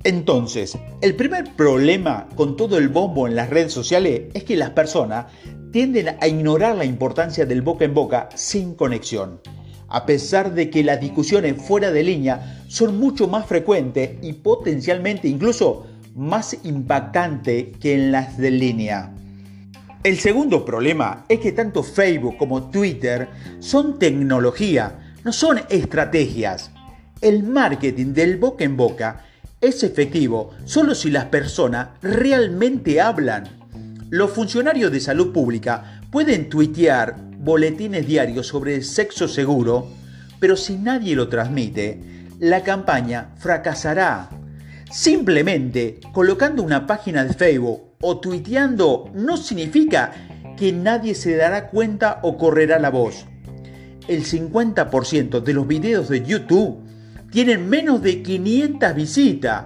Entonces, 0.03 0.77
el 1.01 1.15
primer 1.15 1.55
problema 1.55 2.29
con 2.35 2.55
todo 2.55 2.77
el 2.77 2.89
bombo 2.89 3.25
en 3.25 3.35
las 3.35 3.49
redes 3.49 3.73
sociales 3.73 4.29
es 4.35 4.43
que 4.43 4.57
las 4.57 4.69
personas 4.69 5.25
tienden 5.71 6.17
a 6.21 6.27
ignorar 6.27 6.75
la 6.75 6.85
importancia 6.85 7.47
del 7.47 7.63
boca 7.63 7.83
en 7.83 7.95
boca 7.95 8.29
sin 8.35 8.75
conexión, 8.75 9.41
a 9.89 10.05
pesar 10.05 10.53
de 10.53 10.69
que 10.69 10.83
las 10.83 10.99
discusiones 10.99 11.61
fuera 11.61 11.91
de 11.91 12.03
línea 12.03 12.63
son 12.67 12.99
mucho 12.99 13.27
más 13.27 13.45
frecuentes 13.45 14.11
y 14.21 14.33
potencialmente 14.33 15.27
incluso 15.27 15.87
más 16.15 16.57
impactantes 16.63 17.77
que 17.79 17.93
en 17.93 18.11
las 18.11 18.37
de 18.37 18.51
línea. 18.51 19.13
El 20.03 20.17
segundo 20.19 20.63
problema 20.65 21.25
es 21.27 21.39
que 21.39 21.51
tanto 21.51 21.83
Facebook 21.83 22.37
como 22.37 22.69
Twitter 22.69 23.27
son 23.59 23.99
tecnología, 23.99 25.13
no 25.23 25.31
son 25.33 25.59
estrategias. 25.69 26.71
El 27.21 27.43
marketing 27.43 28.13
del 28.13 28.37
boca 28.37 28.63
en 28.63 28.77
boca 28.77 29.25
es 29.59 29.83
efectivo 29.83 30.51
solo 30.65 30.95
si 30.95 31.09
las 31.09 31.25
personas 31.25 31.89
realmente 32.01 33.01
hablan. 33.01 33.49
Los 34.09 34.31
funcionarios 34.31 34.91
de 34.91 34.99
salud 34.99 35.33
pública 35.33 36.01
pueden 36.11 36.47
tuitear 36.49 37.26
boletines 37.39 38.05
diarios 38.05 38.47
sobre 38.47 38.81
sexo 38.83 39.27
seguro, 39.27 39.87
pero 40.39 40.55
si 40.55 40.77
nadie 40.77 41.15
lo 41.15 41.27
transmite, 41.27 41.99
la 42.39 42.63
campaña 42.63 43.29
fracasará. 43.37 44.29
Simplemente 44.91 45.99
colocando 46.13 46.63
una 46.63 46.87
página 46.87 47.23
de 47.23 47.33
Facebook 47.33 47.81
o 48.01 48.19
tuiteando 48.19 49.11
no 49.13 49.37
significa 49.37 50.11
que 50.55 50.71
nadie 50.71 51.13
se 51.15 51.35
dará 51.35 51.67
cuenta 51.67 52.19
o 52.23 52.37
correrá 52.37 52.79
la 52.79 52.89
voz. 52.89 53.25
El 54.07 54.23
50% 54.23 55.41
de 55.41 55.53
los 55.53 55.67
videos 55.67 56.07
de 56.09 56.23
YouTube 56.23 56.79
tienen 57.31 57.67
menos 57.67 58.01
de 58.01 58.23
500 58.23 58.95
visitas. 58.95 59.65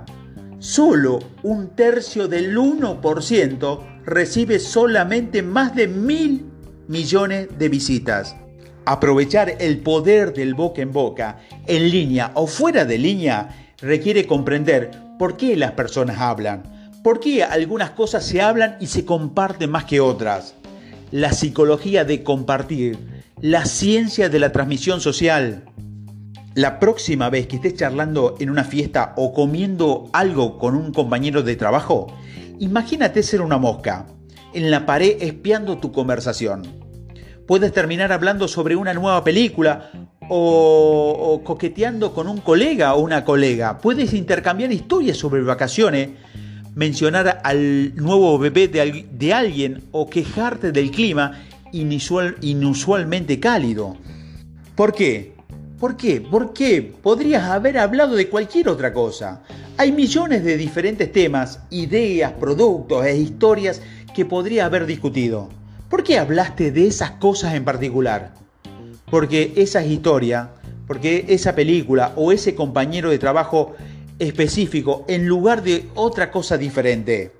Solo 0.59 1.19
un 1.43 1.69
tercio 1.75 2.27
del 2.27 2.57
1% 2.57 3.79
recibe 4.05 4.59
solamente 4.59 5.43
más 5.43 5.75
de 5.75 5.87
mil 5.87 6.50
millones 6.91 7.47
de 7.57 7.69
visitas. 7.69 8.35
Aprovechar 8.85 9.55
el 9.59 9.79
poder 9.79 10.33
del 10.33 10.55
boca 10.55 10.81
en 10.81 10.91
boca, 10.91 11.39
en 11.65 11.89
línea 11.89 12.31
o 12.33 12.47
fuera 12.47 12.83
de 12.83 12.97
línea, 12.97 13.73
requiere 13.79 14.27
comprender 14.27 14.91
por 15.17 15.37
qué 15.37 15.55
las 15.55 15.71
personas 15.71 16.19
hablan, 16.19 16.91
por 17.01 17.21
qué 17.21 17.45
algunas 17.45 17.91
cosas 17.91 18.25
se 18.25 18.41
hablan 18.41 18.75
y 18.81 18.87
se 18.87 19.05
comparten 19.05 19.71
más 19.71 19.85
que 19.85 20.01
otras. 20.01 20.55
La 21.11 21.31
psicología 21.31 22.03
de 22.03 22.23
compartir, 22.23 22.99
la 23.39 23.63
ciencia 23.63 24.27
de 24.27 24.39
la 24.39 24.51
transmisión 24.51 24.99
social, 24.99 25.63
la 26.55 26.77
próxima 26.77 27.29
vez 27.29 27.47
que 27.47 27.55
estés 27.55 27.75
charlando 27.75 28.35
en 28.41 28.49
una 28.49 28.65
fiesta 28.65 29.13
o 29.15 29.33
comiendo 29.33 30.09
algo 30.11 30.57
con 30.57 30.75
un 30.75 30.91
compañero 30.91 31.41
de 31.41 31.55
trabajo, 31.55 32.07
imagínate 32.59 33.23
ser 33.23 33.39
una 33.39 33.57
mosca 33.57 34.07
en 34.53 34.69
la 34.69 34.85
pared 34.85 35.15
espiando 35.21 35.77
tu 35.77 35.93
conversación. 35.93 36.80
Puedes 37.51 37.73
terminar 37.73 38.13
hablando 38.13 38.47
sobre 38.47 38.77
una 38.77 38.93
nueva 38.93 39.25
película 39.25 39.91
o, 40.29 41.41
coqueteando 41.43 42.13
con 42.13 42.29
un 42.29 42.37
colega 42.37 42.93
o 42.93 43.01
una 43.01 43.25
colega. 43.25 43.79
Puedes 43.79 44.13
intercambiar 44.13 44.71
historias 44.71 45.17
sobre 45.17 45.41
vacaciones, 45.41 46.11
mencionar 46.75 47.41
al 47.43 47.93
nuevo 47.97 48.39
bebé 48.39 48.69
de, 48.69 49.33
alguien 49.33 49.83
o 49.91 50.09
quejarte 50.09 50.71
del 50.71 50.91
clima 50.91 51.41
inusual, 51.73 52.37
inusualmente 52.39 53.41
cálido. 53.41 53.97
¿Por 54.73 54.93
qué? 54.93 55.33
¿Por 55.77 55.97
qué? 55.97 56.21
¿Por 56.21 56.53
qué? 56.53 56.81
Podrías 57.03 57.49
haber 57.49 57.79
hablado 57.79 58.15
de 58.15 58.29
cualquier 58.29 58.69
otra 58.69 58.93
cosa. 58.93 59.43
Hay 59.75 59.91
millones 59.91 60.45
de 60.45 60.55
diferentes 60.55 61.11
temas, 61.11 61.59
ideas, 61.69 62.31
productos 62.31 63.05
e 63.05 63.17
historias 63.17 63.81
que 64.15 64.23
podría 64.23 64.67
haber 64.67 64.85
discutido. 64.85 65.49
¿Por 65.91 66.05
qué 66.05 66.17
hablaste 66.17 66.71
de 66.71 66.87
esas 66.87 67.11
cosas 67.11 67.53
en 67.53 67.65
particular? 67.65 68.33
Porque 69.09 69.51
esa 69.57 69.83
historia, 69.83 70.51
porque 70.87 71.25
esa 71.27 71.53
película 71.53 72.13
o 72.15 72.31
ese 72.31 72.55
compañero 72.55 73.09
de 73.09 73.19
trabajo 73.19 73.75
específico 74.17 75.03
en 75.09 75.27
lugar 75.27 75.63
de 75.63 75.89
otra 75.93 76.31
cosa 76.31 76.57
diferente. 76.57 77.33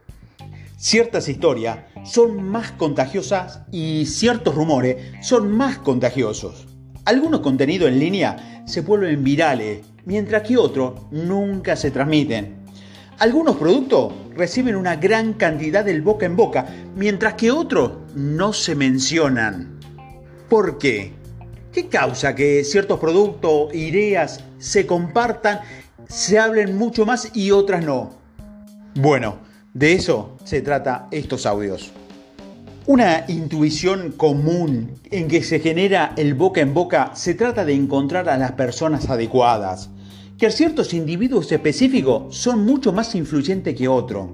Ciertas 0.75 1.29
historias 1.29 1.79
son 2.03 2.43
más 2.43 2.74
contagiosas 2.74 3.62
y 3.72 4.05
ciertos 4.05 4.53
rumores 4.53 4.98
son 5.22 5.50
más 5.50 5.77
contagiosos. 5.77 6.67
Algunos 7.05 7.39
contenidos 7.39 7.88
en 7.88 8.00
línea 8.00 8.63
se 8.67 8.81
vuelven 8.81 9.24
virales, 9.24 9.86
mientras 10.03 10.43
que 10.43 10.58
otros 10.58 11.03
nunca 11.10 11.77
se 11.77 11.89
transmiten. 11.89 12.58
Algunos 13.17 13.55
productos 13.55 14.12
reciben 14.36 14.75
una 14.75 14.98
gran 14.98 15.34
cantidad 15.34 15.86
del 15.86 16.01
boca 16.01 16.25
en 16.25 16.36
boca, 16.36 16.65
mientras 16.96 17.36
que 17.36 17.51
otros 17.51 18.00
no 18.15 18.53
se 18.53 18.75
mencionan. 18.75 19.80
¿Por 20.50 20.77
qué? 20.77 21.13
¿Qué 21.72 21.88
causa 21.88 22.36
que 22.36 22.63
ciertos 22.63 23.00
productos, 23.00 23.74
ideas 23.74 24.44
se 24.58 24.86
compartan, 24.86 25.62
se 26.08 26.38
hablen 26.38 26.77
mucho 26.77 27.06
más 27.06 27.32
y 27.34 27.51
otras 27.51 27.86
no? 27.86 28.12
Bueno, 28.96 29.38
de 29.74 29.94
eso 29.94 30.36
se 30.44 30.62
trata 30.62 31.08
estos 31.12 31.46
audios. 31.46 31.91
Una 32.88 33.25
intuición 33.30 34.12
común 34.12 34.96
en 35.12 35.27
que 35.30 35.44
se 35.44 35.60
genera 35.60 36.13
el 36.18 36.34
boca 36.34 36.60
en 36.60 36.74
boca 36.74 37.12
se 37.15 37.36
trata 37.36 37.63
de 37.63 37.74
encontrar 37.74 38.27
a 38.27 38.38
las 38.38 38.53
personas 38.53 39.10
adecuadas, 39.10 39.89
que 40.38 40.51
ciertos 40.51 40.94
individuos 40.94 41.51
específicos 41.51 42.36
son 42.36 42.65
mucho 42.65 42.91
más 42.91 43.15
influyentes 43.15 43.75
que 43.75 43.88
otros. 43.88 44.32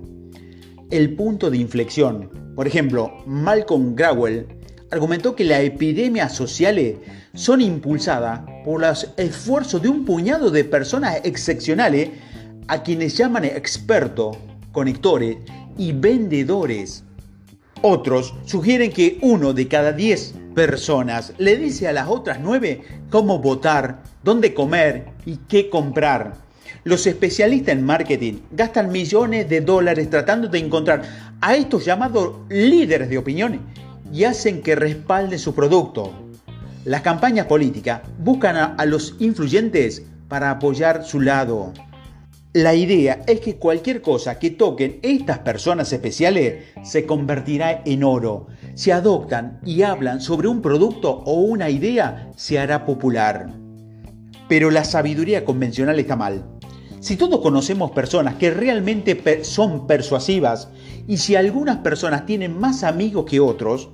El 0.89 1.15
punto 1.15 1.51
de 1.51 1.57
inflexión, 1.57 2.46
por 2.57 2.65
ejemplo, 2.65 3.13
Malcolm 3.27 3.93
Grawell 3.93 4.47
argumentó 4.89 5.35
que 5.35 5.43
las 5.43 5.61
epidemias 5.61 6.33
sociales 6.33 6.95
son 7.35 7.61
impulsadas 7.61 8.39
por 8.65 8.81
los 8.81 9.13
esfuerzos 9.15 9.79
de 9.83 9.89
un 9.89 10.05
puñado 10.05 10.49
de 10.49 10.63
personas 10.63 11.21
excepcionales 11.23 12.09
a 12.67 12.81
quienes 12.81 13.15
llaman 13.15 13.45
expertos, 13.45 14.37
conectores 14.71 15.37
y 15.77 15.91
vendedores 15.91 17.03
Otros 17.83 18.33
sugieren 18.45 18.91
que 18.91 19.19
uno 19.21 19.53
de 19.53 19.67
cada 19.67 19.91
diez 19.91 20.33
personas 20.55 21.33
le 21.37 21.57
dice 21.57 21.87
a 21.87 21.93
las 21.93 22.07
otras 22.07 22.39
nueve 22.41 22.81
cómo 23.11 23.37
votar, 23.37 24.01
dónde 24.23 24.55
comer 24.55 25.09
y 25.27 25.37
qué 25.47 25.69
comprar. 25.69 26.46
Los 26.83 27.07
especialistas 27.07 27.75
en 27.75 27.85
marketing 27.85 28.35
gastan 28.51 28.91
millones 28.91 29.49
de 29.49 29.61
dólares 29.61 30.09
tratando 30.09 30.47
de 30.47 30.59
encontrar 30.59 31.03
a 31.41 31.55
estos 31.55 31.85
llamados 31.85 32.35
líderes 32.49 33.09
de 33.09 33.17
opiniones 33.17 33.59
y 34.11 34.23
hacen 34.23 34.61
que 34.61 34.75
respalden 34.75 35.39
su 35.39 35.53
producto. 35.53 36.13
Las 36.85 37.01
campañas 37.01 37.47
políticas 37.47 38.01
buscan 38.19 38.55
a, 38.55 38.65
a 38.75 38.85
los 38.85 39.15
influyentes 39.19 40.03
para 40.27 40.51
apoyar 40.51 41.03
su 41.03 41.19
lado. 41.19 41.73
La 42.53 42.73
idea 42.73 43.21
es 43.27 43.41
que 43.41 43.57
cualquier 43.57 44.01
cosa 44.01 44.39
que 44.39 44.49
toquen 44.49 44.99
estas 45.03 45.39
personas 45.39 45.93
especiales 45.93 46.63
se 46.83 47.05
convertirá 47.05 47.81
en 47.85 48.03
oro. 48.03 48.47
Si 48.73 48.89
adoptan 48.89 49.59
y 49.63 49.83
hablan 49.83 50.21
sobre 50.21 50.47
un 50.47 50.61
producto 50.61 51.23
o 51.25 51.33
una 51.41 51.69
idea, 51.69 52.31
se 52.35 52.57
hará 52.57 52.85
popular. 52.85 53.53
Pero 54.47 54.71
la 54.71 54.85
sabiduría 54.85 55.45
convencional 55.45 55.99
está 55.99 56.15
mal. 56.15 56.56
Si 56.99 57.15
todos 57.15 57.41
conocemos 57.41 57.91
personas 57.91 58.35
que 58.35 58.49
realmente 58.49 59.43
son 59.43 59.85
persuasivas 59.85 60.69
y 61.07 61.17
si 61.17 61.35
algunas 61.35 61.77
personas 61.77 62.25
tienen 62.25 62.59
más 62.59 62.83
amigos 62.83 63.25
que 63.29 63.39
otros, 63.39 63.89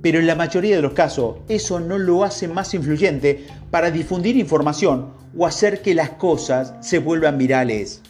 pero 0.00 0.18
en 0.18 0.26
la 0.26 0.34
mayoría 0.34 0.76
de 0.76 0.82
los 0.82 0.94
casos 0.94 1.36
eso 1.48 1.80
no 1.80 1.98
lo 1.98 2.24
hace 2.24 2.48
más 2.48 2.72
influyente 2.72 3.46
para 3.70 3.90
difundir 3.90 4.36
información 4.36 5.10
o 5.36 5.46
hacer 5.46 5.82
que 5.82 5.94
las 5.94 6.10
cosas 6.10 6.74
se 6.80 6.98
vuelvan 6.98 7.36
virales. 7.36 8.00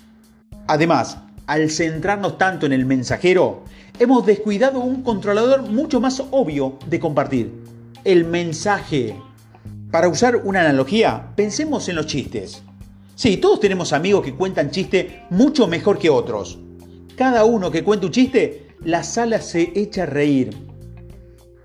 Además, 0.69 1.19
al 1.47 1.69
centrarnos 1.69 2.39
tanto 2.39 2.67
en 2.67 2.73
el 2.73 2.87
mensajero, 2.87 3.65
hemos 3.99 4.25
descuidado 4.25 4.79
un 4.79 5.03
controlador 5.03 5.63
mucho 5.63 6.01
más 6.01 6.23
obvio 6.31 6.79
de 6.89 7.01
compartir, 7.01 7.53
el 8.05 8.25
mensaje. 8.25 9.17
Para 9.91 10.09
usar 10.09 10.37
una 10.37 10.61
analogía, 10.61 11.33
pensemos 11.35 11.89
en 11.89 11.97
los 11.97 12.07
chistes. 12.07 12.63
Sí, 13.21 13.37
todos 13.37 13.61
tenemos 13.61 13.93
amigos 13.93 14.25
que 14.25 14.35
cuentan 14.35 14.71
chistes 14.71 15.13
mucho 15.29 15.67
mejor 15.67 15.99
que 15.99 16.09
otros. 16.09 16.59
Cada 17.17 17.45
uno 17.45 17.71
que 17.71 17.85
cuenta 17.85 18.07
un 18.07 18.13
chiste, 18.13 18.69
la 18.83 19.03
sala 19.03 19.43
se 19.43 19.73
echa 19.75 20.05
a 20.05 20.07
reír 20.07 20.71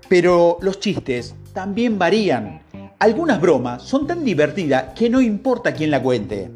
pero 0.08 0.58
los 0.60 0.80
chistes 0.80 1.34
también 1.52 1.98
varían. 1.98 2.60
Algunas 2.98 3.40
bromas 3.40 3.82
son 3.82 4.06
tan 4.06 4.24
divertidas 4.24 4.92
que 4.94 5.10
no 5.10 5.20
importa 5.20 5.72
quién 5.72 5.90
la 5.90 6.02
cuente. 6.02 6.50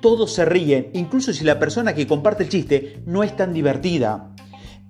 Todos 0.00 0.32
se 0.32 0.44
ríen, 0.44 0.88
incluso 0.94 1.32
si 1.32 1.44
la 1.44 1.58
persona 1.58 1.94
que 1.94 2.06
comparte 2.06 2.44
el 2.44 2.48
chiste 2.48 3.02
no 3.06 3.22
es 3.22 3.36
tan 3.36 3.52
divertida. 3.52 4.34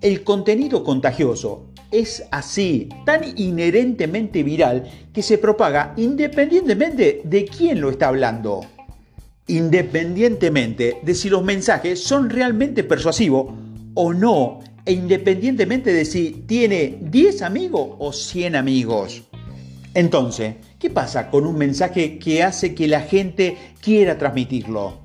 El 0.01 0.23
contenido 0.23 0.85
contagioso 0.85 1.71
es 1.91 2.25
así, 2.31 2.89
tan 3.05 3.23
inherentemente 3.37 4.43
viral 4.43 4.85
que 5.13 5.23
se 5.23 5.39
propaga 5.39 5.95
independientemente 5.97 7.23
de 7.25 7.45
quién 7.47 7.81
lo 7.81 7.91
está 7.91 8.09
hablando. 8.09 8.61
Independientemente 9.51 10.99
de 11.03 11.15
si 11.15 11.31
los 11.31 11.43
mensajes 11.43 12.05
son 12.05 12.29
realmente 12.29 12.85
persuasivos 12.85 13.55
o 13.95 14.13
no 14.13 14.61
e 14.85 14.93
independientemente 14.93 15.91
de 15.91 16.05
si 16.05 16.45
tiene 16.47 16.99
10 17.01 17.41
amigos 17.43 17.97
o 17.99 18.13
100 18.13 18.57
amigos. 18.57 19.23
Entonces, 19.95 20.57
¿qué 20.79 20.91
pasa 20.91 21.31
con 21.31 21.47
un 21.47 21.57
mensaje 21.57 22.19
que 22.19 22.43
hace 22.43 22.75
que 22.75 22.89
la 22.89 23.01
gente 23.01 23.57
quiera 23.81 24.19
transmitirlo? 24.19 25.01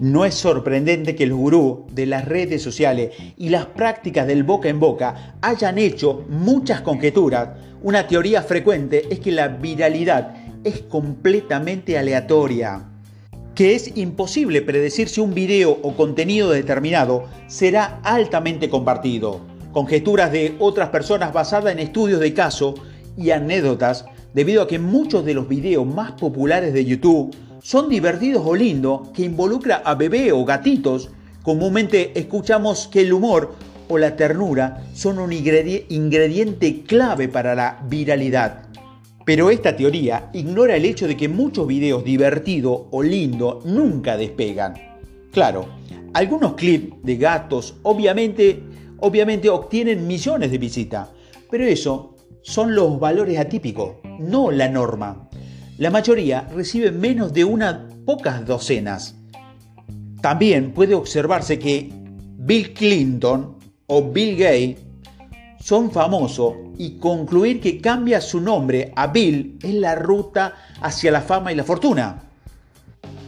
No 0.00 0.24
es 0.24 0.34
sorprendente 0.34 1.14
que 1.14 1.22
el 1.22 1.32
gurú 1.32 1.86
de 1.92 2.06
las 2.06 2.24
redes 2.24 2.62
sociales 2.62 3.10
y 3.36 3.50
las 3.50 3.66
prácticas 3.66 4.26
del 4.26 4.42
boca 4.42 4.70
en 4.70 4.80
boca 4.80 5.36
hayan 5.40 5.78
hecho 5.78 6.26
muchas 6.28 6.80
conjeturas. 6.80 7.50
Una 7.82 8.08
teoría 8.08 8.42
frecuente 8.42 9.04
es 9.08 9.20
que 9.20 9.30
la 9.30 9.46
viralidad 9.46 10.34
es 10.64 10.80
completamente 10.82 11.96
aleatoria 11.96 12.88
que 13.54 13.74
es 13.74 13.96
imposible 13.96 14.62
predecir 14.62 15.08
si 15.08 15.20
un 15.20 15.34
video 15.34 15.78
o 15.82 15.94
contenido 15.94 16.50
determinado 16.50 17.24
será 17.46 18.00
altamente 18.02 18.70
compartido. 18.70 19.40
Conjeturas 19.72 20.32
de 20.32 20.54
otras 20.58 20.88
personas 20.90 21.32
basadas 21.32 21.72
en 21.72 21.78
estudios 21.78 22.20
de 22.20 22.34
caso 22.34 22.74
y 23.16 23.30
anécdotas, 23.30 24.06
debido 24.34 24.62
a 24.62 24.68
que 24.68 24.78
muchos 24.78 25.24
de 25.24 25.34
los 25.34 25.48
videos 25.48 25.86
más 25.86 26.12
populares 26.12 26.72
de 26.72 26.84
YouTube 26.84 27.34
son 27.62 27.88
divertidos 27.88 28.42
o 28.44 28.54
lindos 28.54 29.08
que 29.14 29.24
involucra 29.24 29.82
a 29.84 29.94
bebé 29.94 30.32
o 30.32 30.44
gatitos. 30.44 31.10
Comúnmente 31.42 32.18
escuchamos 32.18 32.88
que 32.88 33.02
el 33.02 33.12
humor 33.12 33.54
o 33.88 33.98
la 33.98 34.16
ternura 34.16 34.84
son 34.94 35.18
un 35.18 35.32
ingrediente 35.32 36.82
clave 36.84 37.28
para 37.28 37.54
la 37.54 37.80
viralidad. 37.88 38.71
Pero 39.24 39.50
esta 39.50 39.76
teoría 39.76 40.30
ignora 40.32 40.76
el 40.76 40.84
hecho 40.84 41.06
de 41.06 41.16
que 41.16 41.28
muchos 41.28 41.66
videos 41.66 42.04
divertidos 42.04 42.82
o 42.90 43.02
lindos 43.02 43.64
nunca 43.64 44.16
despegan. 44.16 44.74
Claro, 45.30 45.66
algunos 46.12 46.54
clips 46.54 46.96
de 47.02 47.16
gatos 47.16 47.76
obviamente, 47.82 48.62
obviamente 48.98 49.48
obtienen 49.48 50.06
millones 50.06 50.50
de 50.50 50.58
visitas, 50.58 51.08
pero 51.50 51.64
eso 51.64 52.16
son 52.42 52.74
los 52.74 52.98
valores 52.98 53.38
atípicos, 53.38 53.96
no 54.18 54.50
la 54.50 54.68
norma. 54.68 55.28
La 55.78 55.90
mayoría 55.90 56.48
recibe 56.54 56.90
menos 56.90 57.32
de 57.32 57.44
unas 57.44 57.92
pocas 58.04 58.44
docenas. 58.44 59.16
También 60.20 60.72
puede 60.72 60.94
observarse 60.94 61.58
que 61.58 61.90
Bill 62.38 62.74
Clinton 62.74 63.56
o 63.86 64.02
Bill 64.02 64.36
Gates 64.36 64.91
son 65.62 65.92
famosos 65.92 66.54
y 66.76 66.98
concluir 66.98 67.60
que 67.60 67.80
cambia 67.80 68.20
su 68.20 68.40
nombre 68.40 68.92
a 68.96 69.06
Bill 69.06 69.58
es 69.62 69.74
la 69.74 69.94
ruta 69.94 70.54
hacia 70.80 71.12
la 71.12 71.20
fama 71.20 71.52
y 71.52 71.54
la 71.54 71.62
fortuna. 71.62 72.20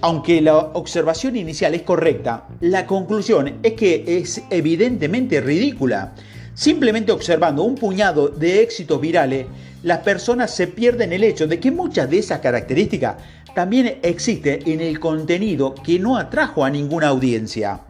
Aunque 0.01 0.41
la 0.43 0.57
observación 0.57 1.37
inicial 1.37 1.75
es 1.75 1.83
correcta, 1.83 2.49
la 2.61 2.87
conclusión 2.87 3.61
es 3.63 3.75
que 3.75 4.05
es 4.19 4.43
evidentemente 4.51 5.41
ridícula. 5.41 6.15
Simplemente 6.55 7.13
observando 7.13 7.63
un 7.63 7.77
puñado 7.77 8.29
de 8.29 8.63
éxitos 8.63 9.01
virales, 9.01 9.47
las 9.85 10.01
personas 10.01 10.53
se 10.53 10.67
pierden 10.67 11.13
el 11.13 11.23
hecho 11.23 11.47
de 11.47 11.61
que 11.61 11.71
muchas 11.71 12.11
de 12.11 12.19
esas 12.19 12.41
características 12.41 13.17
también 13.55 14.01
existen 14.03 14.61
en 14.67 14.81
el 14.81 14.99
contenido 14.99 15.73
que 15.75 16.01
no 16.01 16.17
atrajo 16.17 16.65
a 16.65 16.71
ninguna 16.71 17.09
audiencia. 17.09 17.81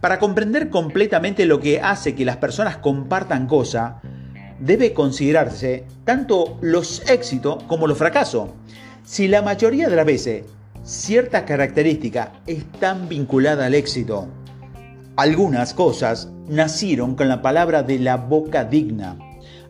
Para 0.00 0.18
comprender 0.18 0.70
completamente 0.70 1.44
lo 1.44 1.60
que 1.60 1.80
hace 1.80 2.14
que 2.14 2.24
las 2.24 2.38
personas 2.38 2.78
compartan 2.78 3.46
cosas, 3.46 3.94
debe 4.58 4.94
considerarse 4.94 5.84
tanto 6.04 6.58
los 6.62 7.02
éxitos 7.08 7.62
como 7.64 7.86
los 7.86 7.98
fracasos. 7.98 8.50
Si 9.04 9.28
la 9.28 9.42
mayoría 9.42 9.88
de 9.88 9.96
las 9.96 10.06
veces 10.06 10.44
ciertas 10.82 11.42
características 11.42 12.30
están 12.46 13.08
vinculadas 13.08 13.66
al 13.66 13.74
éxito, 13.74 14.28
algunas 15.16 15.74
cosas 15.74 16.30
nacieron 16.48 17.14
con 17.14 17.28
la 17.28 17.42
palabra 17.42 17.82
de 17.82 17.98
la 17.98 18.16
boca 18.16 18.64
digna. 18.64 19.18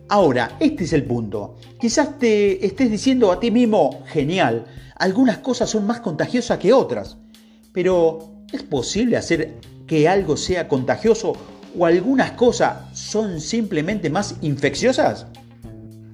Ahora, 0.07 0.55
este 0.61 0.85
es 0.85 0.93
el 0.93 1.03
punto. 1.03 1.57
Quizás 1.77 2.19
te 2.19 2.65
estés 2.65 2.89
diciendo 2.89 3.31
a 3.33 3.39
ti 3.39 3.51
mismo, 3.51 4.01
genial, 4.05 4.65
algunas 4.95 5.39
cosas 5.39 5.69
son 5.69 5.85
más 5.85 5.99
contagiosas 5.99 6.57
que 6.57 6.71
otras, 6.71 7.17
pero 7.73 8.19
¿es 8.51 8.63
posible 8.63 9.17
hacer 9.17 9.57
que 9.91 10.07
algo 10.07 10.37
sea 10.37 10.69
contagioso 10.69 11.33
o 11.77 11.85
algunas 11.85 12.31
cosas 12.31 12.97
son 12.97 13.41
simplemente 13.41 14.09
más 14.09 14.37
infecciosas? 14.41 15.27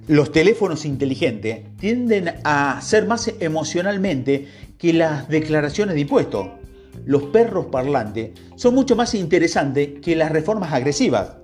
Los 0.08 0.32
teléfonos 0.32 0.84
inteligentes 0.84 1.60
tienden 1.78 2.34
a 2.42 2.80
ser 2.82 3.06
más 3.06 3.32
emocionalmente 3.38 4.48
que 4.78 4.92
las 4.92 5.28
declaraciones 5.28 5.94
de 5.94 6.00
impuestos. 6.00 6.48
Los 7.04 7.26
perros 7.26 7.66
parlantes 7.66 8.32
son 8.56 8.74
mucho 8.74 8.96
más 8.96 9.14
interesantes 9.14 10.00
que 10.02 10.16
las 10.16 10.32
reformas 10.32 10.72
agresivas. 10.72 11.36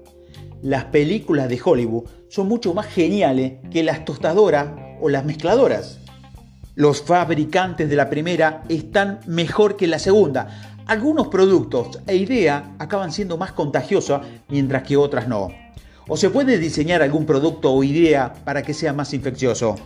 Las 0.61 0.87
películas 0.87 1.49
de 1.49 1.61
Hollywood 1.65 2.09
son 2.31 2.49
mucho 2.49 2.75
más 2.75 2.87
geniales 2.87 3.61
que 3.71 3.85
las 3.85 4.05
tostadoras 4.05 4.71
o 5.01 5.09
las 5.09 5.25
mezcladoras. 5.25 6.01
Los 6.75 7.01
fabricantes 7.01 7.89
de 7.89 7.95
la 7.95 8.11
primera 8.11 8.65
están 8.69 9.21
mejor 9.29 9.77
que 9.77 9.87
la 9.87 10.01
segunda, 10.01 10.74
algunos 10.87 11.29
productos 11.29 12.01
e 12.07 12.17
ideas 12.17 12.65
acaban 12.79 13.13
siendo 13.13 13.37
más 13.37 13.53
contagiosas 13.53 14.23
mientras 14.49 14.83
que 14.83 14.97
otras 14.97 15.29
no. 15.29 15.49
¿O 16.09 16.17
se 16.17 16.31
puede 16.31 16.59
diseñar 16.59 17.03
algún 17.03 17.25
producto 17.25 17.73
o 17.73 17.83
idea 17.83 18.35
para 18.45 18.63
que 18.63 18.75
sea 18.75 18.93
más 18.93 19.15
infeccioso? 19.15 19.77